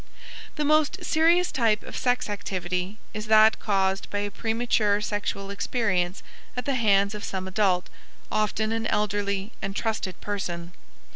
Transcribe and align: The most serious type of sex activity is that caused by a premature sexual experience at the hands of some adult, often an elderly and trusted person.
The 0.55 0.65
most 0.65 1.03
serious 1.05 1.51
type 1.51 1.83
of 1.83 1.95
sex 1.95 2.27
activity 2.27 2.97
is 3.13 3.27
that 3.27 3.59
caused 3.59 4.09
by 4.09 4.17
a 4.17 4.31
premature 4.31 4.99
sexual 4.99 5.51
experience 5.51 6.23
at 6.57 6.65
the 6.65 6.73
hands 6.73 7.13
of 7.13 7.23
some 7.23 7.47
adult, 7.47 7.87
often 8.31 8.71
an 8.71 8.87
elderly 8.87 9.51
and 9.61 9.75
trusted 9.75 10.19
person. 10.19 10.71